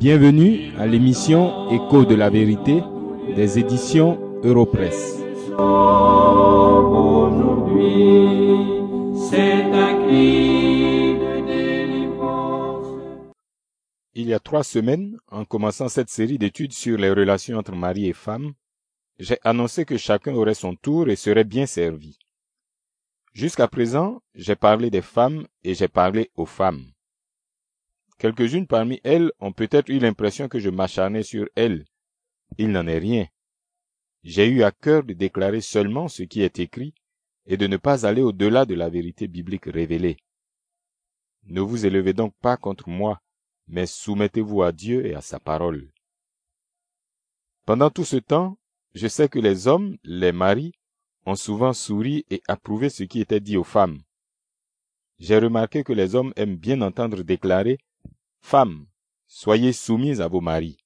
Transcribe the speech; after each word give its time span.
Bienvenue 0.00 0.72
à 0.78 0.86
l'émission 0.86 1.70
Écho 1.70 2.06
de 2.06 2.14
la 2.14 2.30
vérité 2.30 2.82
des 3.36 3.58
éditions 3.58 4.40
délivrance. 11.46 12.86
Il 14.14 14.26
y 14.26 14.32
a 14.32 14.38
trois 14.38 14.64
semaines, 14.64 15.18
en 15.28 15.44
commençant 15.44 15.90
cette 15.90 16.08
série 16.08 16.38
d'études 16.38 16.72
sur 16.72 16.96
les 16.96 17.10
relations 17.10 17.58
entre 17.58 17.76
mari 17.76 18.08
et 18.08 18.14
femme, 18.14 18.54
j'ai 19.18 19.36
annoncé 19.44 19.84
que 19.84 19.98
chacun 19.98 20.34
aurait 20.34 20.54
son 20.54 20.76
tour 20.76 21.10
et 21.10 21.16
serait 21.16 21.44
bien 21.44 21.66
servi. 21.66 22.18
Jusqu'à 23.34 23.68
présent, 23.68 24.22
j'ai 24.34 24.56
parlé 24.56 24.88
des 24.88 25.02
femmes 25.02 25.46
et 25.62 25.74
j'ai 25.74 25.88
parlé 25.88 26.30
aux 26.36 26.46
femmes. 26.46 26.86
Quelques-unes 28.20 28.66
parmi 28.66 29.00
elles 29.02 29.32
ont 29.40 29.50
peut-être 29.50 29.88
eu 29.88 29.98
l'impression 29.98 30.46
que 30.46 30.58
je 30.58 30.68
m'acharnais 30.68 31.22
sur 31.22 31.48
elles. 31.54 31.86
Il 32.58 32.68
n'en 32.68 32.86
est 32.86 32.98
rien. 32.98 33.26
J'ai 34.24 34.46
eu 34.46 34.62
à 34.62 34.72
cœur 34.72 35.04
de 35.04 35.14
déclarer 35.14 35.62
seulement 35.62 36.06
ce 36.06 36.24
qui 36.24 36.42
est 36.42 36.58
écrit 36.58 36.92
et 37.46 37.56
de 37.56 37.66
ne 37.66 37.78
pas 37.78 38.04
aller 38.04 38.20
au-delà 38.20 38.66
de 38.66 38.74
la 38.74 38.90
vérité 38.90 39.26
biblique 39.26 39.64
révélée. 39.64 40.18
Ne 41.44 41.62
vous 41.62 41.86
élevez 41.86 42.12
donc 42.12 42.34
pas 42.42 42.58
contre 42.58 42.90
moi, 42.90 43.22
mais 43.68 43.86
soumettez-vous 43.86 44.64
à 44.64 44.70
Dieu 44.70 45.06
et 45.06 45.14
à 45.14 45.22
sa 45.22 45.40
parole. 45.40 45.90
Pendant 47.64 47.88
tout 47.88 48.04
ce 48.04 48.18
temps, 48.18 48.58
je 48.94 49.08
sais 49.08 49.30
que 49.30 49.38
les 49.38 49.66
hommes, 49.66 49.96
les 50.04 50.32
maris, 50.32 50.74
ont 51.24 51.36
souvent 51.36 51.72
souri 51.72 52.26
et 52.28 52.42
approuvé 52.48 52.90
ce 52.90 53.04
qui 53.04 53.20
était 53.22 53.40
dit 53.40 53.56
aux 53.56 53.64
femmes. 53.64 54.02
J'ai 55.18 55.38
remarqué 55.38 55.84
que 55.84 55.94
les 55.94 56.14
hommes 56.14 56.34
aiment 56.36 56.56
bien 56.56 56.82
entendre 56.82 57.22
déclarer 57.22 57.78
Femmes, 58.40 58.86
soyez 59.26 59.72
soumises 59.72 60.20
à 60.20 60.28
vos 60.28 60.40
maris. 60.40 60.78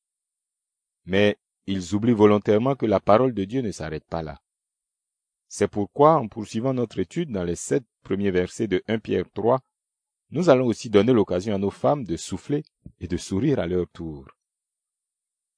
Mais 1.06 1.38
ils 1.66 1.94
oublient 1.94 2.12
volontairement 2.12 2.74
que 2.74 2.86
la 2.86 3.00
parole 3.00 3.33
de 3.33 3.44
Dieu 3.44 3.62
ne 3.62 3.72
s'arrête 3.72 4.05
pas 4.05 4.22
là. 4.22 4.41
C'est 5.48 5.69
pourquoi, 5.69 6.16
en 6.16 6.28
poursuivant 6.28 6.75
notre 6.75 6.98
étude 6.98 7.30
dans 7.30 7.44
les 7.44 7.56
sept 7.56 7.84
premiers 8.02 8.30
versets 8.30 8.66
de 8.66 8.82
1 8.88 8.98
Pierre 8.98 9.30
3, 9.32 9.60
nous 10.30 10.50
allons 10.50 10.66
aussi 10.66 10.91
donner 10.91 11.12
l'occasion 11.12 11.55
à 11.55 11.58
nos 11.58 11.70
femmes 11.70 12.05
de 12.05 12.16
souffler 12.16 12.64
et 13.00 13.06
de 13.06 13.16
sourire 13.16 13.60
à 13.60 13.66
leur 13.66 13.88
tour. 13.88 14.27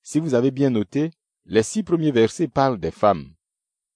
Si 0.03 0.21
vous 0.21 0.35
avez 0.35 0.51
bien 0.51 0.71
noté, 0.71 1.11
les 1.47 1.63
six 1.63 1.83
premiers 1.83 2.13
versets 2.13 2.49
parlent 2.49 2.79
des 2.79 2.91
femmes. 2.91 3.35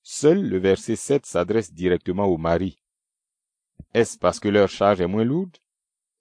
Seul 0.02 0.48
le 0.48 0.58
verset 0.58 0.96
7 0.96 1.26
s'adresse 1.26 1.72
directement 1.72 2.24
aux 2.24 2.38
maris. 2.38 2.82
Est-ce 3.92 4.18
parce 4.18 4.40
que 4.40 4.48
leur 4.48 4.68
charge 4.68 5.00
est 5.00 5.06
moins 5.06 5.24
lourde? 5.24 5.58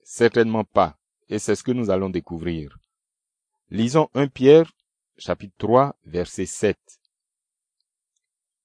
Certainement 0.03 0.65
pas 0.65 0.98
et 1.29 1.39
c'est 1.39 1.55
ce 1.55 1.63
que 1.63 1.71
nous 1.71 1.91
allons 1.91 2.09
découvrir. 2.09 2.77
Lisons 3.69 4.09
1 4.15 4.27
Pierre, 4.27 4.71
chapitre 5.17 5.53
3, 5.59 5.95
verset 6.05 6.47
7. 6.47 6.77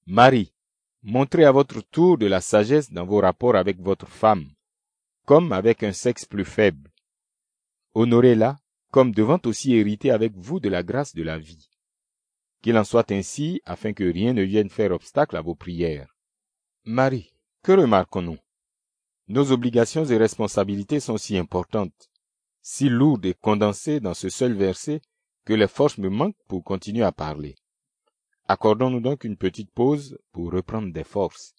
Marie, 0.07 0.51
montrez 1.03 1.45
à 1.45 1.51
votre 1.51 1.81
tour 1.81 2.17
de 2.17 2.25
la 2.25 2.41
sagesse 2.41 2.91
dans 2.91 3.05
vos 3.05 3.21
rapports 3.21 3.55
avec 3.55 3.79
votre 3.79 4.07
femme, 4.07 4.49
comme 5.25 5.51
avec 5.51 5.83
un 5.83 5.93
sexe 5.93 6.25
plus 6.25 6.45
faible. 6.45 6.91
Honorez-la, 7.93 8.57
comme 8.91 9.13
devant 9.13 9.39
aussi 9.45 9.75
hériter 9.75 10.09
avec 10.09 10.35
vous 10.35 10.59
de 10.59 10.69
la 10.69 10.81
grâce 10.81 11.13
de 11.13 11.21
la 11.21 11.37
vie. 11.37 11.69
Qu'il 12.61 12.77
en 12.77 12.83
soit 12.83 13.11
ainsi, 13.11 13.61
afin 13.65 13.93
que 13.93 14.03
rien 14.03 14.33
ne 14.33 14.41
vienne 14.41 14.69
faire 14.69 14.91
obstacle 14.91 15.37
à 15.37 15.41
vos 15.41 15.55
prières. 15.55 16.15
Marie, 16.83 17.31
que 17.61 17.73
remarquons-nous? 17.73 18.39
Nos 19.27 19.51
obligations 19.51 20.05
et 20.05 20.17
responsabilités 20.17 20.99
sont 20.99 21.17
si 21.17 21.37
importantes 21.37 22.09
si 22.67 22.89
lourde 22.89 23.27
et 23.27 23.35
condensée 23.35 23.99
dans 23.99 24.15
ce 24.15 24.27
seul 24.27 24.53
verset 24.53 24.99
que 25.45 25.53
les 25.53 25.67
forces 25.67 25.99
me 25.99 26.09
manquent 26.09 26.43
pour 26.47 26.63
continuer 26.63 27.03
à 27.03 27.11
parler. 27.11 27.53
Accordons-nous 28.47 29.01
donc 29.01 29.23
une 29.23 29.37
petite 29.37 29.69
pause 29.69 30.17
pour 30.31 30.51
reprendre 30.51 30.91
des 30.91 31.03
forces. 31.03 31.53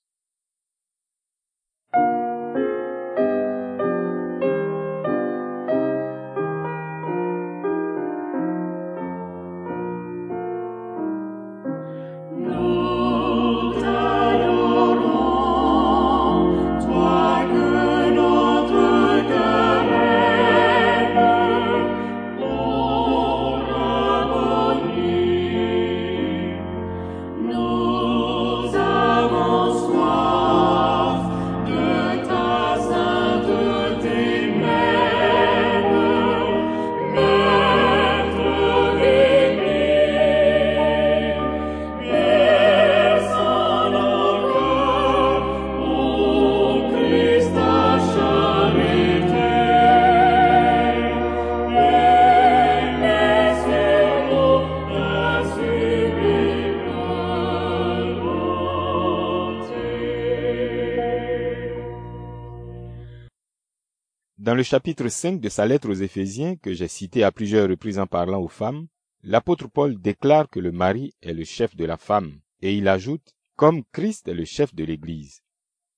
Chapitre 64.66 65.06
5 65.06 65.40
de 65.40 65.48
sa 65.48 65.64
lettre 65.64 65.88
aux 65.88 65.94
Éphésiens, 65.94 66.56
que 66.56 66.74
j'ai 66.74 66.88
cité 66.88 67.22
à 67.22 67.30
plusieurs 67.30 67.68
reprises 67.68 68.00
en 68.00 68.08
parlant 68.08 68.40
aux 68.40 68.48
femmes, 68.48 68.88
l'apôtre 69.22 69.68
Paul 69.68 69.96
déclare 69.96 70.50
que 70.50 70.58
le 70.58 70.72
mari 70.72 71.14
est 71.22 71.34
le 71.34 71.44
chef 71.44 71.76
de 71.76 71.84
la 71.84 71.96
femme, 71.96 72.40
et 72.62 72.74
il 72.74 72.88
ajoute, 72.88 73.32
comme 73.54 73.84
Christ 73.92 74.26
est 74.26 74.34
le 74.34 74.44
chef 74.44 74.74
de 74.74 74.82
l'Église. 74.82 75.40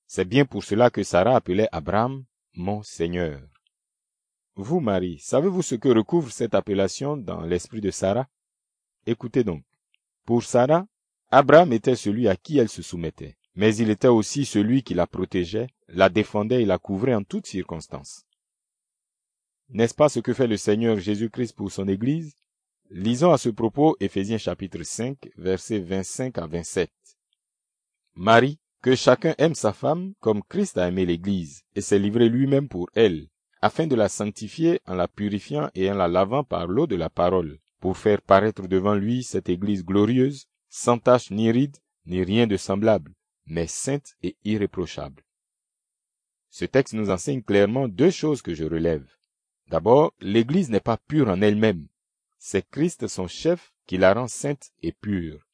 C'est 0.07 0.27
bien 0.27 0.45
pour 0.45 0.65
cela 0.65 0.91
que 0.91 1.03
Sarah 1.03 1.37
appelait 1.37 1.71
Abraham 1.73 2.25
mon 2.57 2.83
Seigneur. 2.83 3.41
Vous, 4.55 4.81
Marie, 4.81 5.19
savez-vous 5.19 5.63
ce 5.63 5.75
que 5.75 5.89
recouvre 5.89 6.31
cette 6.31 6.55
appellation 6.55 7.17
dans 7.17 7.41
l'esprit 7.41 7.81
de 7.81 7.91
Sarah? 7.91 8.29
Écoutez 9.07 9.45
donc. 9.45 9.65
Pour 10.27 10.43
Sarah, 10.43 10.87
Abraham 11.31 11.73
était 11.73 11.97
celui 11.97 12.29
à 12.29 12.37
qui 12.37 12.59
elle 12.59 12.69
se 12.69 12.83
soumettait, 12.83 13.39
mais 13.55 13.75
il 13.77 13.89
était 13.89 14.09
aussi 14.09 14.45
celui 14.45 14.83
qui 14.83 14.93
la 14.93 15.07
protégeait, 15.07 15.69
la 15.89 16.11
défendait 16.11 16.63
et 16.63 16.67
la 16.67 16.77
couvrait 16.77 17.15
en 17.15 17.23
toutes 17.23 17.47
circonstances. 17.47 18.28
N'est-ce 19.71 19.95
pas 19.95 20.09
ce 20.09 20.21
que 20.21 20.33
fait 20.33 20.47
le 20.47 20.57
Seigneur 20.57 20.99
Jésus-Christ 20.99 21.55
pour 21.55 21.71
son 21.71 21.89
Église? 21.89 22.35
Lisons 22.89 23.33
à 23.33 23.37
ce 23.37 23.51
propos 23.51 23.99
Éphésiens 24.01 24.39
chapitre 24.39 24.83
5, 24.83 25.19
versets 25.37 25.81
25 25.81 26.39
à 26.39 26.47
27. 26.47 26.91
Marie, 28.15 28.59
que 28.81 28.95
chacun 28.95 29.35
aime 29.37 29.55
sa 29.55 29.75
femme 29.75 30.15
comme 30.21 30.43
Christ 30.43 30.79
a 30.79 30.89
aimé 30.89 31.05
l'Église 31.05 31.65
et 31.75 31.83
s'est 31.83 31.99
livré 31.99 32.31
lui-même 32.31 32.67
pour 32.67 32.89
elle, 32.95 33.29
afin 33.61 33.87
de 33.87 33.95
la 33.95 34.09
sanctifier 34.09 34.81
en 34.87 34.95
la 34.95 35.07
purifiant 35.07 35.69
et 35.75 35.91
en 35.91 35.97
la 35.97 36.09
lavant 36.09 36.45
par 36.45 36.67
l'eau 36.67 36.87
de 36.87 36.97
la 36.97 37.11
parole, 37.11 37.59
pour 37.79 37.99
faire 37.99 38.23
paraître 38.23 38.69
devant 38.69 38.95
lui 38.95 39.23
cette 39.23 39.51
Église 39.51 39.85
glorieuse, 39.85 40.47
sans 40.71 40.99
tache 40.99 41.31
ni 41.31 41.51
ride, 41.51 41.77
ni 42.07 42.23
rien 42.23 42.47
de 42.47 42.57
semblable, 42.57 43.13
mais 43.45 43.67
sainte 43.67 44.15
et 44.23 44.35
irréprochable. 44.45 45.23
Ce 46.49 46.65
texte 46.65 46.95
nous 46.95 47.11
enseigne 47.11 47.43
clairement 47.43 47.87
deux 47.87 48.11
choses 48.11 48.41
que 48.41 48.55
je 48.55 48.65
relève. 48.65 49.18
D'abord, 49.69 50.15
l'Église 50.21 50.71
n'est 50.71 50.81
pas 50.81 50.97
pure 50.97 51.29
en 51.29 51.43
elle-même. 51.43 51.89
C'est 52.39 52.69
Christ 52.71 53.07
son 53.07 53.27
chef 53.27 53.73
qui 53.87 53.99
la 53.99 54.15
rend 54.15 54.29
sainte 54.29 54.71
et 54.83 54.93
pure. 54.93 55.47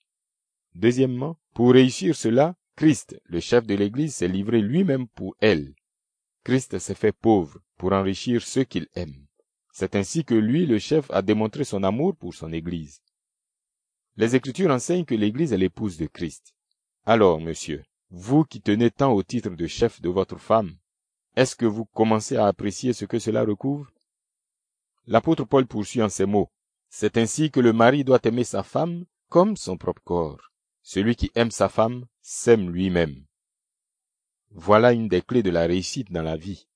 Deuxièmement, 0.74 1.38
pour 1.52 1.72
réussir 1.72 2.14
cela, 2.14 2.56
Christ, 2.76 3.20
le 3.24 3.40
chef 3.40 3.66
de 3.66 3.74
l'Église, 3.74 4.14
s'est 4.14 4.28
livré 4.28 4.60
lui-même 4.60 5.08
pour 5.08 5.36
elle. 5.40 5.74
Christ 6.44 6.78
s'est 6.78 6.94
fait 6.94 7.12
pauvre 7.12 7.60
pour 7.76 7.92
enrichir 7.92 8.42
ceux 8.42 8.64
qu'il 8.64 8.88
aime. 8.94 9.26
C'est 9.72 9.96
ainsi 9.96 10.24
que 10.24 10.34
lui, 10.34 10.66
le 10.66 10.78
chef, 10.78 11.10
a 11.10 11.22
démontré 11.22 11.64
son 11.64 11.82
amour 11.82 12.14
pour 12.14 12.34
son 12.34 12.52
Église. 12.52 13.00
Les 14.16 14.36
Écritures 14.36 14.70
enseignent 14.70 15.04
que 15.04 15.14
l'Église 15.14 15.52
est 15.52 15.58
l'épouse 15.58 15.96
de 15.96 16.06
Christ. 16.06 16.54
Alors, 17.06 17.40
monsieur, 17.40 17.82
vous 18.10 18.44
qui 18.44 18.60
tenez 18.60 18.90
tant 18.90 19.12
au 19.12 19.22
titre 19.22 19.50
de 19.50 19.66
chef 19.66 20.00
de 20.00 20.08
votre 20.08 20.38
femme, 20.38 20.76
est-ce 21.34 21.56
que 21.56 21.66
vous 21.66 21.84
commencez 21.84 22.36
à 22.36 22.46
apprécier 22.46 22.92
ce 22.92 23.04
que 23.04 23.18
cela 23.18 23.44
recouvre? 23.44 23.90
L'apôtre 25.06 25.44
Paul 25.44 25.66
poursuit 25.66 26.02
en 26.02 26.08
ces 26.08 26.26
mots. 26.26 26.50
C'est 26.88 27.16
ainsi 27.16 27.50
que 27.50 27.60
le 27.60 27.72
mari 27.72 28.04
doit 28.04 28.20
aimer 28.24 28.44
sa 28.44 28.62
femme 28.62 29.04
comme 29.28 29.56
son 29.56 29.76
propre 29.76 30.02
corps. 30.02 30.50
Celui 30.82 31.16
qui 31.16 31.30
aime 31.34 31.50
sa 31.50 31.68
femme 31.68 32.06
s'aime 32.20 32.70
lui-même. 32.70 33.24
Voilà 34.50 34.92
une 34.92 35.08
des 35.08 35.22
clés 35.22 35.42
de 35.42 35.50
la 35.50 35.66
réussite 35.66 36.12
dans 36.12 36.22
la 36.22 36.36
vie. 36.36 36.68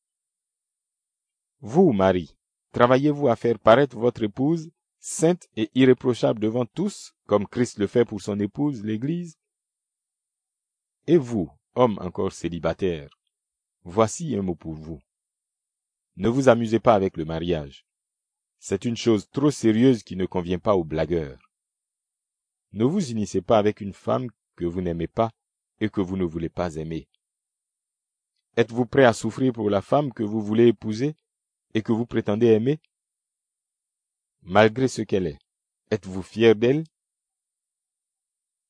Vous, 1.61 1.93
mari, 1.93 2.37
travaillez-vous 2.73 3.29
à 3.29 3.37
faire 3.37 3.59
paraître 3.59 3.97
votre 3.97 4.23
épouse 4.23 4.71
sainte 5.01 5.49
et 5.57 5.71
irréprochable 5.75 6.41
devant 6.41 6.67
tous, 6.67 7.15
comme 7.27 7.47
Christ 7.47 7.79
le 7.79 7.87
fait 7.87 8.05
pour 8.05 8.21
son 8.21 8.39
épouse, 8.41 8.85
l'Église? 8.85 9.39
Et 11.07 11.17
vous, 11.17 11.51
hommes 11.75 11.99
encore 12.01 12.33
célibataires, 12.33 13.11
voici 13.85 14.37
un 14.37 14.43
mot 14.43 14.55
pour 14.55 14.75
vous. 14.75 15.01
Ne 16.17 16.29
vous 16.29 16.49
amusez 16.49 16.81
pas 16.81 16.95
avec 16.95 17.17
le 17.17 17.25
mariage. 17.25 17.87
C'est 18.59 18.85
une 18.85 18.97
chose 18.97 19.29
trop 19.31 19.51
sérieuse 19.51 20.03
qui 20.03 20.17
ne 20.17 20.27
convient 20.27 20.59
pas 20.59 20.75
aux 20.75 20.85
blagueurs. 20.85 21.39
Ne 22.73 22.85
vous 22.85 23.11
unissez 23.11 23.41
pas 23.41 23.59
avec 23.59 23.81
une 23.81 23.93
femme 23.93 24.29
que 24.57 24.65
vous 24.65 24.81
n'aimez 24.81 25.07
pas 25.07 25.31
et 25.81 25.89
que 25.89 26.01
vous 26.01 26.17
ne 26.17 26.25
voulez 26.25 26.49
pas 26.49 26.75
aimer. 26.75 27.09
Êtes-vous 28.57 28.87
prêt 28.87 29.05
à 29.05 29.13
souffrir 29.13 29.53
pour 29.53 29.71
la 29.71 29.81
femme 29.81 30.13
que 30.13 30.25
vous 30.25 30.43
voulez 30.43 30.67
épouser 30.67 31.15
et 31.75 31.83
que 31.83 31.93
vous 31.93 32.07
prétendez 32.07 32.49
aimer? 32.49 32.81
Malgré 34.43 34.89
ce 34.89 35.03
qu'elle 35.03 35.29
est, 35.29 35.39
êtes-vous 35.91 36.23
fier 36.23 36.57
d'elle? 36.57 36.85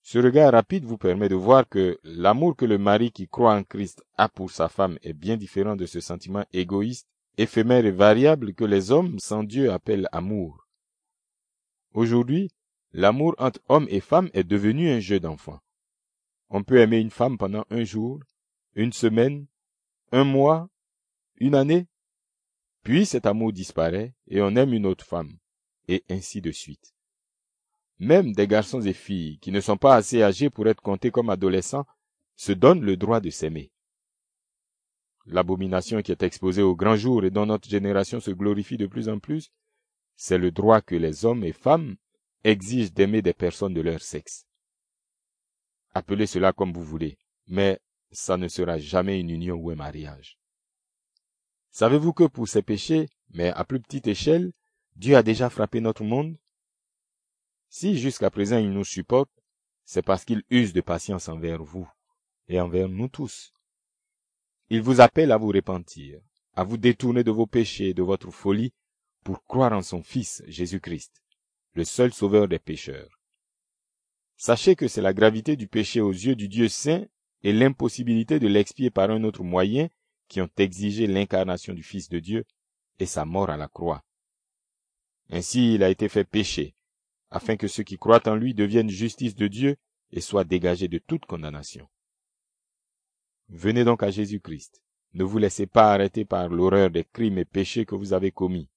Ce 0.03 0.19
regard 0.19 0.53
rapide 0.53 0.85
vous 0.85 0.99
permet 0.99 1.29
de 1.29 1.35
voir 1.35 1.69
que 1.69 1.99
l'amour 2.03 2.57
que 2.57 2.65
le 2.65 2.79
mari 2.79 3.11
qui 3.11 3.29
croit 3.29 3.55
en 3.55 3.65
Christ 3.65 4.05
a 4.17 4.29
pour 4.29 4.51
sa 4.51 4.69
femme 4.69 4.99
est 5.03 5.13
bien 5.13 5.37
différent 5.37 5.77
de 5.77 5.87
ce 5.87 6.01
sentiment 6.01 6.45
égoïste, 6.53 7.09
éphémère 7.39 7.87
et 7.87 7.93
variable 7.93 8.53
que 8.53 8.65
les 8.65 8.91
hommes 8.91 9.19
sans 9.21 9.45
Dieu 9.45 9.73
appellent 9.73 10.09
amour. 10.13 10.67
Aujourd'hui, 11.95 12.51
l'amour 12.93 13.35
entre 13.39 13.61
homme 13.69 13.87
et 13.89 14.01
femme 14.01 14.29
est 14.35 14.45
devenu 14.45 14.91
un 14.91 15.01
jeu 15.01 15.21
d'enfant. 15.21 15.61
On 16.51 16.65
peut 16.65 16.79
aimer 16.79 16.99
une 16.99 17.11
femme 17.11 17.39
pendant 17.39 17.65
un 17.71 17.85
jour, 17.85 18.21
une 18.75 18.93
semaine, 18.93 19.47
un 20.13 20.25
mois, 20.25 20.69
une 21.37 21.55
année, 21.55 21.87
puis 22.83 23.07
cet 23.07 23.27
amour 23.27 23.53
disparaît 23.53 24.15
et 24.27 24.43
on 24.43 24.57
aime 24.57 24.73
une 24.73 24.87
autre 24.87 25.05
femme, 25.05 25.39
et 25.87 26.05
ainsi 26.11 26.41
de 26.41 26.51
suite. 26.51 26.93
Même 27.99 28.33
des 28.33 28.47
garçons 28.47 28.81
et 28.81 28.93
filles 28.93 29.39
qui 29.39 29.53
ne 29.53 29.61
sont 29.61 29.77
pas 29.77 29.95
assez 29.95 30.23
âgés 30.23 30.51
pour 30.51 30.67
être 30.69 30.81
comptés 30.81 31.11
comme 31.11 31.31
adolescents 31.31 31.87
se 32.37 32.53
donnent 32.53 32.85
le 32.85 32.97
droit 32.97 33.21
de 33.21 33.31
s'aimer. 33.31 33.71
L'abomination 35.31 36.01
qui 36.01 36.11
est 36.11 36.23
exposée 36.23 36.63
au 36.63 36.75
grand 36.75 36.97
jour 36.97 37.23
et 37.25 37.31
dont 37.31 37.45
notre 37.45 37.69
génération 37.69 38.19
se 38.19 38.31
glorifie 38.31 38.79
de 38.79 38.87
plus 38.87 39.11
en 39.11 39.19
plus, 39.19 39.53
c'est 40.17 40.39
le 40.39 40.51
droit 40.51 40.81
que 40.81 40.95
les 40.95 41.27
hommes 41.27 41.45
et 41.45 41.53
femmes 41.53 41.97
exigent 42.45 42.93
d'aimer 42.93 43.21
des 43.21 43.35
personnes 43.35 43.75
de 43.75 43.83
leur 43.83 44.01
sexe. 44.01 44.47
Appelez 45.93 46.27
cela 46.27 46.55
comme 46.55 46.73
vous 46.73 46.83
voulez, 46.83 47.19
mais 47.47 47.79
ça 48.11 48.39
ne 48.39 48.49
sera 48.49 48.79
jamais 48.79 49.21
une 49.21 49.29
union 49.29 49.57
ou 49.57 49.71
un 49.71 49.75
mariage. 49.75 50.39
Savez-vous 51.73 52.15
que 52.15 52.25
pour 52.25 52.49
ces 52.49 52.63
péchés, 52.63 53.09
mais 53.31 53.51
à 53.51 53.65
plus 53.65 53.81
petite 53.81 54.07
échelle, 54.07 54.53
Dieu 54.97 55.15
a 55.15 55.23
déjà 55.23 55.51
frappé 55.51 55.81
notre 55.81 56.05
monde? 56.05 56.39
Si 57.69 57.99
jusqu'à 57.99 58.31
présent 58.31 58.59
il 58.59 58.71
nous 58.71 58.85
supporte, 58.85 59.31
c'est 59.85 60.03
parce 60.03 60.25
qu'il 60.25 60.43
use 60.49 60.73
de 60.73 60.81
patience 60.81 61.29
envers 61.29 61.63
vous 61.63 61.89
et 62.49 62.61
envers 62.61 62.89
nous 62.89 63.09
tous. 63.09 63.53
Il 64.71 64.83
vous 64.83 65.01
appelle 65.01 65.33
à 65.33 65.39
vous 65.39 65.49
repentir, 65.49 66.21
à 66.55 66.63
vous 66.63 66.77
détourner 66.77 67.25
de 67.25 67.31
vos 67.31 67.47
péchés 67.47 67.89
et 67.89 67.95
de 67.95 68.03
votre 68.03 68.31
folie 68.31 68.75
pour 69.25 69.43
croire 69.45 69.73
en 69.73 69.81
son 69.81 70.03
Fils 70.03 70.43
Jésus-Christ, 70.47 71.23
le 71.73 71.85
seul 71.85 72.13
sauveur 72.13 72.49
des 72.49 72.59
pécheurs. 72.59 73.09
Sachez 74.37 74.77
que 74.77 74.87
c'est 74.87 75.01
la 75.01 75.15
gravité 75.15 75.57
du 75.57 75.69
péché 75.69 76.03
aux 76.03 76.13
yeux 76.13 76.37
du 76.37 76.49
Dieu 76.49 76.69
saint 76.69 77.07
et 77.43 77.53
l'impossibilité 77.55 78.39
de 78.39 78.47
l'expier 78.47 78.91
par 78.91 79.11
un 79.11 79.25
autre 79.25 79.43
moyen 79.43 79.89
qui 80.29 80.43
ont 80.43 80.51
exigé 80.59 81.07
l'incarnation 81.07 81.73
du 81.73 81.83
Fils 81.83 82.11
de 82.11 82.19
Dieu 82.19 82.45
et 82.99 83.07
sa 83.07 83.25
mort 83.25 83.49
à 83.49 83.57
la 83.57 83.69
croix. 83.69 84.05
Ainsi 85.31 85.75
il 85.75 85.83
a 85.83 85.89
été 85.89 86.11
fait 86.11 86.25
péché, 86.25 86.75
afin 87.31 87.57
que 87.57 87.69
ceux 87.69 87.85
qui 87.85 87.97
croient 87.97 88.29
en 88.29 88.35
lui 88.35 88.53
deviennent 88.53 88.91
justice 88.91 89.35
de 89.35 89.49
Dieu 89.49 89.77
et 90.13 90.21
soient 90.21 90.45
dégagés 90.45 90.89
de 90.89 90.99
toute 90.99 91.25
condamnation. 91.25 91.89
Venez 93.49 93.85
donc 93.85 94.03
à 94.03 94.11
Jésus-Christ. 94.11 94.83
Ne 95.15 95.25
vous 95.25 95.39
laissez 95.39 95.67
pas 95.67 95.93
arrêter 95.93 96.25
par 96.25 96.49
l'horreur 96.49 96.91
des 96.91 97.05
crimes 97.05 97.39
et 97.39 97.45
péchés 97.45 97.87
que 97.87 97.95
vous 97.95 98.13
avez 98.13 98.31
commis. 98.31 98.69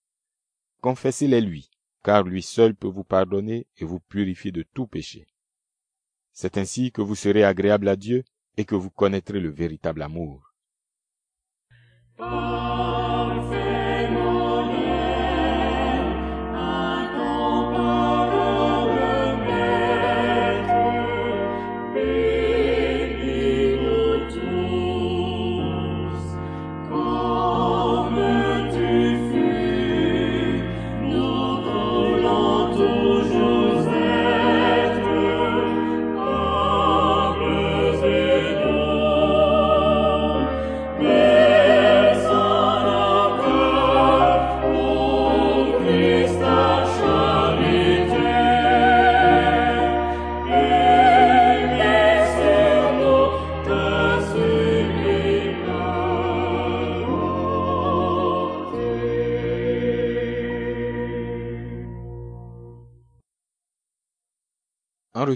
Confessez-les 0.80 1.42
lui, 1.42 1.70
car 2.04 2.24
lui 2.24 2.42
seul 2.42 2.74
peut 2.74 2.88
vous 2.88 3.04
pardonner 3.04 3.68
et 3.78 3.86
vous 3.86 4.00
purifier 4.00 4.52
de 4.52 4.64
tout 4.64 4.88
péché. 4.88 5.28
C'est 6.32 6.58
ainsi 6.58 6.92
que 6.92 7.02
vous 7.02 7.16
serez 7.16 7.44
agréable 7.44 7.90
à 7.90 7.96
Dieu 7.96 8.24
et 8.58 8.66
que 8.66 8.76
vous 8.76 8.90
connaîtrez 8.90 9.40
le 9.40 9.50
véritable 9.50 10.02
amour. 10.02 10.54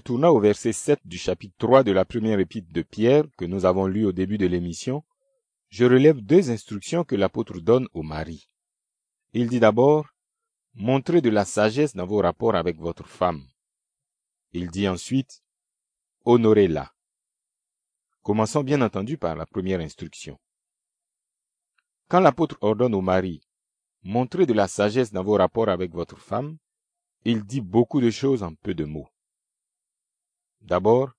En 0.05 0.13
retournant 0.13 0.35
au 0.35 0.39
verset 0.39 0.71
7 0.71 0.99
du 1.03 1.17
chapitre 1.17 1.55
3 1.57 1.83
de 1.83 1.91
la 1.91 2.05
première 2.05 2.39
épître 2.39 2.71
de 2.71 2.83
Pierre 2.83 3.23
que 3.39 3.45
nous 3.45 3.65
avons 3.65 3.87
lu 3.87 4.05
au 4.05 4.11
début 4.11 4.37
de 4.37 4.45
l'émission, 4.45 5.03
je 5.69 5.83
relève 5.83 6.21
deux 6.21 6.51
instructions 6.51 7.03
que 7.03 7.15
l'apôtre 7.15 7.59
donne 7.59 7.87
au 7.91 8.03
mari. 8.03 8.47
Il 9.33 9.49
dit 9.49 9.59
d'abord, 9.59 10.05
montrez 10.75 11.21
de 11.21 11.31
la 11.31 11.43
sagesse 11.43 11.95
dans 11.95 12.05
vos 12.05 12.21
rapports 12.21 12.53
avec 12.53 12.77
votre 12.77 13.07
femme. 13.07 13.47
Il 14.51 14.69
dit 14.69 14.87
ensuite, 14.87 15.41
honorez-la. 16.23 16.93
Commençons 18.21 18.61
bien 18.63 18.83
entendu 18.83 19.17
par 19.17 19.35
la 19.35 19.47
première 19.47 19.79
instruction. 19.79 20.37
Quand 22.09 22.19
l'apôtre 22.19 22.59
ordonne 22.61 22.93
au 22.93 23.01
mari, 23.01 23.41
montrez 24.03 24.45
de 24.45 24.53
la 24.53 24.67
sagesse 24.67 25.11
dans 25.11 25.23
vos 25.23 25.37
rapports 25.37 25.69
avec 25.69 25.93
votre 25.93 26.19
femme, 26.19 26.59
il 27.23 27.43
dit 27.43 27.61
beaucoup 27.61 28.01
de 28.01 28.11
choses 28.11 28.43
en 28.43 28.53
peu 28.53 28.75
de 28.75 28.85
mots. 28.85 29.07
D'abord, 30.65 31.11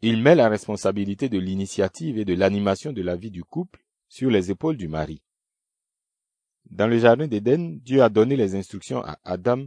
il 0.00 0.22
met 0.22 0.34
la 0.34 0.48
responsabilité 0.48 1.28
de 1.28 1.38
l'initiative 1.38 2.16
et 2.16 2.24
de 2.24 2.32
l'animation 2.32 2.90
de 2.92 3.02
la 3.02 3.16
vie 3.16 3.30
du 3.30 3.44
couple 3.44 3.84
sur 4.08 4.30
les 4.30 4.50
épaules 4.50 4.78
du 4.78 4.88
mari. 4.88 5.22
Dans 6.70 6.86
le 6.86 6.98
jardin 6.98 7.26
d'Éden, 7.26 7.80
Dieu 7.82 8.02
a 8.02 8.08
donné 8.08 8.34
les 8.34 8.54
instructions 8.54 9.04
à 9.04 9.18
Adam 9.24 9.66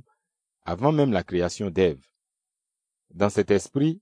avant 0.64 0.92
même 0.92 1.12
la 1.12 1.24
création 1.24 1.70
d'Ève. 1.70 2.04
Dans 3.12 3.30
cet 3.30 3.52
esprit, 3.52 4.02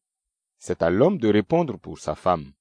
c'est 0.57 0.81
à 0.81 0.89
l'homme 0.89 1.17
de 1.17 1.27
répondre 1.27 1.77
pour 1.77 1.99
sa 1.99 2.15
femme. 2.15 2.53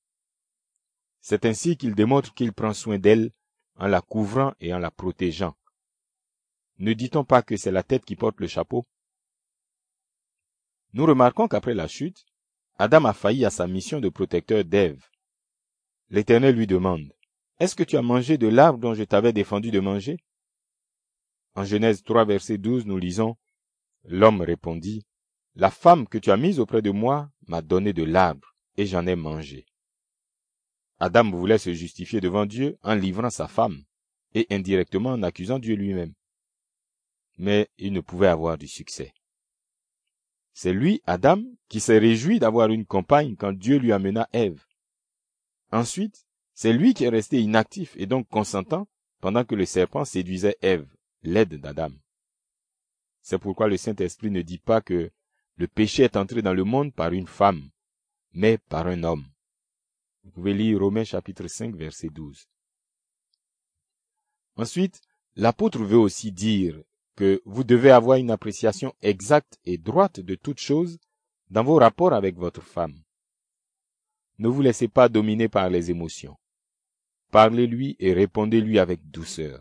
C'est 1.21 1.45
ainsi 1.45 1.77
qu'il 1.77 1.95
démontre 1.95 2.35
qu'il 2.35 2.53
prend 2.53 2.73
soin 2.73 2.99
d'elle 2.99 3.31
en 3.77 3.87
la 3.87 4.01
couvrant 4.01 4.55
et 4.61 4.75
en 4.75 4.79
la 4.79 4.91
protégeant. 4.91 5.55
Ne 6.79 6.93
dit-on 6.93 7.25
pas 7.25 7.43
que 7.43 7.57
c'est 7.57 7.73
la 7.73 7.85
tête 7.85 8.05
qui 8.05 8.17
porte 8.17 8.41
le 8.41 8.49
chapeau? 8.49 8.85
Nous 10.93 11.07
remarquons 11.07 11.47
qu'après 11.47 11.75
la 11.75 11.87
chute, 11.87 12.25
Adam 12.81 13.07
a 13.07 13.13
failli 13.13 13.45
à 13.45 13.51
sa 13.51 13.67
mission 13.67 13.99
de 13.99 14.09
protecteur 14.09 14.65
d'Ève. 14.65 15.05
L'Éternel 16.11 16.55
lui 16.55 16.69
demande, 16.69 17.13
Est-ce 17.59 17.75
que 17.75 17.83
tu 17.83 17.97
as 17.97 18.03
mangé 18.03 18.39
de 18.39 18.47
l'arbre 18.47 18.79
dont 18.79 18.95
je 18.95 19.03
t'avais 19.03 19.33
défendu 19.33 19.73
de 19.73 19.81
manger? 19.81 20.19
En 21.57 21.65
Genèse 21.65 22.05
3, 22.05 22.25
verset 22.25 22.57
12, 22.57 22.87
nous 22.87 22.99
lisons, 22.99 23.37
L'homme 24.05 24.43
répondit, 24.43 25.05
La 25.57 25.73
femme 25.73 26.07
que 26.07 26.19
tu 26.19 26.31
as 26.31 26.37
mise 26.37 26.61
auprès 26.61 26.81
de 26.81 26.91
moi 26.91 27.29
m'a 27.49 27.63
donné 27.63 27.93
de 27.93 28.05
l'arbre, 28.05 28.55
et 28.77 28.87
j'en 28.87 29.09
ai 29.09 29.17
mangé. 29.17 29.67
Adam 31.01 31.29
voulait 31.33 31.59
se 31.59 31.75
justifier 31.75 32.21
devant 32.21 32.47
Dieu 32.47 32.79
en 32.83 32.95
livrant 32.95 33.31
sa 33.31 33.49
femme, 33.49 33.83
et 34.35 34.47
indirectement 34.51 35.11
en 35.11 35.25
accusant 35.25 35.59
Dieu 35.59 35.75
lui-même. 35.75 36.15
Mais 37.39 37.69
il 37.77 37.93
ne 37.93 38.01
pouvait 38.01 38.29
avoir 38.29 38.57
du 38.57 38.69
succès. 38.69 39.13
C'est 40.61 40.73
lui, 40.73 41.01
Adam, 41.07 41.41
qui 41.69 41.79
s'est 41.79 42.01
réjoui 42.01 42.41
d'avoir 42.41 42.71
une 42.71 42.85
compagne 42.85 43.37
quand 43.37 43.53
Dieu 43.53 43.79
lui 43.79 43.93
amena 43.93 44.29
Ève. 44.33 44.67
Ensuite, 45.71 46.27
c'est 46.53 46.73
lui 46.73 46.95
qui 46.95 47.05
est 47.05 47.11
resté 47.11 47.41
inactif 47.41 47.95
et 47.97 48.07
donc 48.07 48.29
consentant 48.29 48.89
pendant 49.21 49.45
que 49.45 49.55
le 49.55 49.65
serpent 49.65 50.05
séduisait 50.05 50.59
Ève, 50.61 50.93
l'aide 51.23 51.61
d'Adam. 51.61 51.91
C'est 53.23 53.39
pourquoi 53.39 53.69
le 53.69 53.77
Saint-Esprit 53.77 54.33
ne 54.33 54.43
dit 54.43 54.59
pas 54.59 54.81
que 54.81 55.13
le 55.55 55.69
péché 55.69 56.03
est 56.03 56.17
entré 56.17 56.43
dans 56.43 56.55
le 56.55 56.65
monde 56.65 56.93
par 56.93 57.13
une 57.13 57.29
femme, 57.29 57.71
mais 58.33 58.59
par 58.59 58.89
un 58.89 59.05
homme. 59.05 59.29
Vous 60.25 60.33
pouvez 60.33 60.55
lire 60.55 60.81
Romains 60.81 61.05
chapitre 61.05 61.47
5 61.47 61.77
verset 61.77 62.09
12. 62.09 62.49
Ensuite, 64.57 65.03
l'apôtre 65.37 65.85
veut 65.85 65.99
aussi 65.99 66.33
dire 66.33 66.83
que 67.19 67.43
vous 67.45 67.65
devez 67.65 67.91
avoir 67.91 68.17
une 68.17 68.31
appréciation 68.31 68.95
exacte 69.03 69.59
et 69.65 69.77
droite 69.77 70.21
de 70.21 70.37
toutes 70.37 70.61
choses 70.61 71.01
dans 71.51 71.65
vos 71.65 71.75
rapports 71.75 72.13
avec 72.13 72.37
votre 72.37 72.63
femme. 72.63 72.95
Ne 74.39 74.47
vous 74.47 74.63
laissez 74.63 74.87
pas 74.87 75.09
dominer 75.09 75.49
par 75.49 75.69
les 75.69 75.91
émotions. 75.91 76.37
Parlez-lui 77.33 77.97
et 77.99 78.13
répondez-lui 78.13 78.79
avec 78.79 79.11
douceur. 79.11 79.61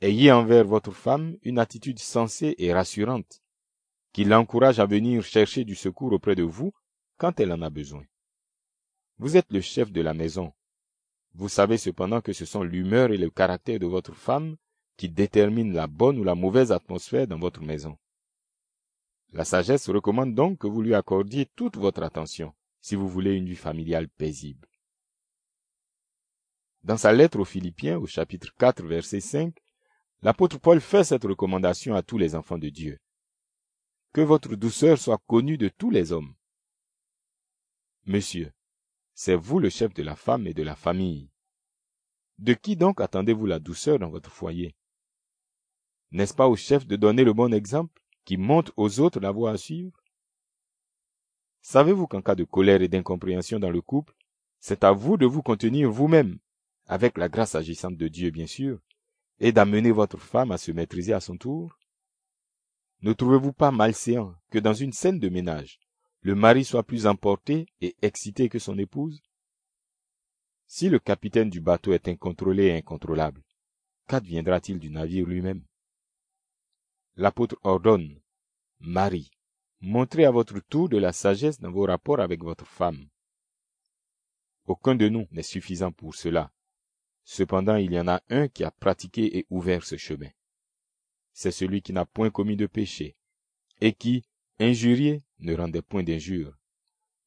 Ayez 0.00 0.32
envers 0.32 0.64
votre 0.64 0.90
femme 0.90 1.36
une 1.42 1.58
attitude 1.58 1.98
sensée 1.98 2.54
et 2.56 2.72
rassurante, 2.72 3.42
qui 4.14 4.24
l'encourage 4.24 4.80
à 4.80 4.86
venir 4.86 5.22
chercher 5.22 5.64
du 5.64 5.74
secours 5.74 6.14
auprès 6.14 6.34
de 6.34 6.44
vous 6.44 6.72
quand 7.18 7.38
elle 7.40 7.52
en 7.52 7.60
a 7.60 7.68
besoin. 7.68 8.04
Vous 9.18 9.36
êtes 9.36 9.52
le 9.52 9.60
chef 9.60 9.92
de 9.92 10.00
la 10.00 10.14
maison. 10.14 10.54
Vous 11.34 11.50
savez 11.50 11.76
cependant 11.76 12.22
que 12.22 12.32
ce 12.32 12.46
sont 12.46 12.62
l'humeur 12.62 13.10
et 13.10 13.18
le 13.18 13.28
caractère 13.28 13.78
de 13.78 13.86
votre 13.86 14.14
femme 14.14 14.56
qui 14.96 15.08
déterminent 15.08 15.74
la 15.74 15.86
bonne 15.86 16.18
ou 16.18 16.24
la 16.24 16.34
mauvaise 16.34 16.72
atmosphère 16.72 17.26
dans 17.26 17.38
votre 17.38 17.62
maison. 17.62 17.98
La 19.32 19.44
sagesse 19.44 19.88
recommande 19.90 20.34
donc 20.34 20.58
que 20.58 20.66
vous 20.66 20.82
lui 20.82 20.94
accordiez 20.94 21.46
toute 21.46 21.76
votre 21.76 22.02
attention 22.02 22.54
si 22.80 22.94
vous 22.94 23.08
voulez 23.08 23.34
une 23.34 23.46
vie 23.46 23.56
familiale 23.56 24.08
paisible. 24.08 24.68
Dans 26.84 26.96
sa 26.96 27.12
lettre 27.12 27.40
aux 27.40 27.44
Philippiens 27.44 27.98
au 27.98 28.06
chapitre 28.06 28.54
4 28.58 28.84
verset 28.84 29.20
5, 29.20 29.56
l'apôtre 30.22 30.58
Paul 30.60 30.80
fait 30.80 31.02
cette 31.02 31.24
recommandation 31.24 31.96
à 31.96 32.02
tous 32.02 32.16
les 32.16 32.36
enfants 32.36 32.58
de 32.58 32.68
Dieu. 32.68 33.00
Que 34.12 34.20
votre 34.20 34.54
douceur 34.54 34.96
soit 34.96 35.20
connue 35.26 35.58
de 35.58 35.68
tous 35.68 35.90
les 35.90 36.12
hommes. 36.12 36.34
Monsieur, 38.04 38.52
c'est 39.14 39.34
vous 39.34 39.58
le 39.58 39.68
chef 39.68 39.92
de 39.94 40.04
la 40.04 40.14
femme 40.14 40.46
et 40.46 40.54
de 40.54 40.62
la 40.62 40.76
famille. 40.76 41.28
De 42.38 42.54
qui 42.54 42.76
donc 42.76 43.00
attendez-vous 43.00 43.46
la 43.46 43.58
douceur 43.58 43.98
dans 43.98 44.10
votre 44.10 44.30
foyer? 44.30 44.75
N'est-ce 46.12 46.34
pas 46.34 46.48
au 46.48 46.56
chef 46.56 46.86
de 46.86 46.96
donner 46.96 47.24
le 47.24 47.32
bon 47.32 47.52
exemple, 47.52 48.00
qui 48.24 48.36
montre 48.36 48.72
aux 48.76 49.00
autres 49.00 49.20
la 49.20 49.30
voie 49.30 49.52
à 49.52 49.56
suivre? 49.56 50.02
Savez-vous 51.62 52.06
qu'en 52.06 52.22
cas 52.22 52.34
de 52.34 52.44
colère 52.44 52.82
et 52.82 52.88
d'incompréhension 52.88 53.58
dans 53.58 53.70
le 53.70 53.80
couple, 53.80 54.14
c'est 54.60 54.84
à 54.84 54.92
vous 54.92 55.16
de 55.16 55.26
vous 55.26 55.42
contenir 55.42 55.90
vous-même, 55.90 56.38
avec 56.86 57.18
la 57.18 57.28
grâce 57.28 57.54
agissante 57.54 57.96
de 57.96 58.08
Dieu 58.08 58.30
bien 58.30 58.46
sûr, 58.46 58.80
et 59.40 59.52
d'amener 59.52 59.90
votre 59.90 60.18
femme 60.18 60.52
à 60.52 60.58
se 60.58 60.72
maîtriser 60.72 61.12
à 61.12 61.20
son 61.20 61.36
tour? 61.36 61.78
Ne 63.02 63.12
trouvez-vous 63.12 63.52
pas 63.52 63.70
malséant 63.70 64.34
que 64.50 64.58
dans 64.58 64.74
une 64.74 64.92
scène 64.92 65.18
de 65.18 65.28
ménage, 65.28 65.78
le 66.22 66.34
mari 66.34 66.64
soit 66.64 66.82
plus 66.82 67.06
emporté 67.06 67.66
et 67.80 67.94
excité 68.02 68.48
que 68.48 68.58
son 68.58 68.78
épouse? 68.78 69.22
Si 70.66 70.88
le 70.88 70.98
capitaine 70.98 71.50
du 71.50 71.60
bateau 71.60 71.92
est 71.92 72.08
incontrôlé 72.08 72.66
et 72.66 72.76
incontrôlable, 72.76 73.42
qu'adviendra-t-il 74.08 74.78
du 74.78 74.90
navire 74.90 75.26
lui-même? 75.26 75.62
L'apôtre 77.18 77.56
ordonne, 77.62 78.20
Marie, 78.78 79.30
montrez 79.80 80.26
à 80.26 80.30
votre 80.30 80.60
tour 80.60 80.90
de 80.90 80.98
la 80.98 81.14
sagesse 81.14 81.60
dans 81.60 81.70
vos 81.70 81.86
rapports 81.86 82.20
avec 82.20 82.42
votre 82.42 82.66
femme. 82.66 83.08
Aucun 84.66 84.94
de 84.94 85.08
nous 85.08 85.26
n'est 85.30 85.42
suffisant 85.42 85.92
pour 85.92 86.14
cela. 86.14 86.52
Cependant, 87.24 87.76
il 87.76 87.92
y 87.92 87.98
en 87.98 88.08
a 88.08 88.22
un 88.28 88.48
qui 88.48 88.64
a 88.64 88.70
pratiqué 88.70 89.38
et 89.38 89.46
ouvert 89.48 89.82
ce 89.82 89.96
chemin. 89.96 90.28
C'est 91.32 91.52
celui 91.52 91.80
qui 91.80 91.94
n'a 91.94 92.04
point 92.04 92.30
commis 92.30 92.56
de 92.56 92.66
péché, 92.66 93.16
et 93.80 93.94
qui, 93.94 94.22
injurié, 94.58 95.22
ne 95.38 95.54
rendait 95.54 95.82
point 95.82 96.02
d'injure. 96.02 96.54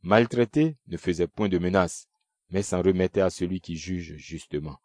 Maltraité 0.04 0.78
ne 0.88 0.98
faisait 0.98 1.28
point 1.28 1.50
de 1.50 1.58
menaces, 1.58 2.08
mais 2.52 2.62
s'en 2.62 2.84
remettait 2.84 3.22
à 3.22 3.32
celui 3.32 3.60
qui 3.60 3.76
juge 3.76 4.16
justement. 4.18 4.80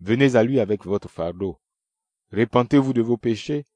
Venez 0.00 0.34
à 0.34 0.44
lui 0.44 0.60
avec 0.60 0.86
votre 0.86 1.08
fardeau. 1.10 1.60
Répentez-vous 2.30 2.94
de 2.94 3.02
vos 3.02 3.18
péchés 3.18 3.66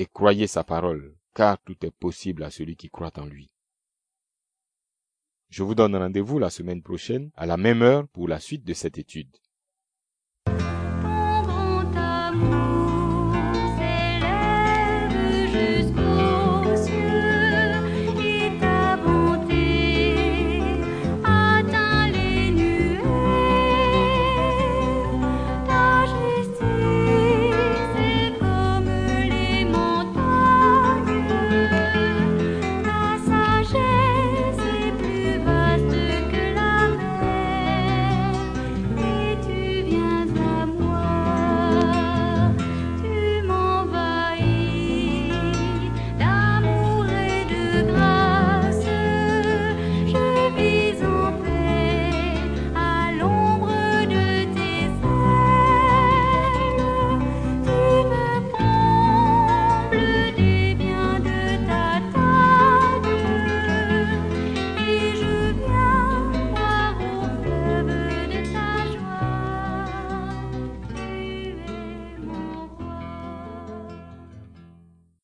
et 0.00 0.06
croyez 0.06 0.46
sa 0.46 0.64
parole, 0.64 1.14
car 1.34 1.58
tout 1.62 1.76
est 1.84 1.90
possible 1.90 2.42
à 2.42 2.50
celui 2.50 2.74
qui 2.74 2.88
croit 2.88 3.12
en 3.18 3.26
lui. 3.26 3.50
Je 5.50 5.62
vous 5.62 5.74
donne 5.74 5.94
rendez-vous 5.94 6.38
la 6.38 6.48
semaine 6.48 6.82
prochaine 6.82 7.30
à 7.36 7.44
la 7.44 7.58
même 7.58 7.82
heure 7.82 8.08
pour 8.08 8.26
la 8.26 8.40
suite 8.40 8.64
de 8.64 8.72
cette 8.72 8.96
étude. 8.96 9.36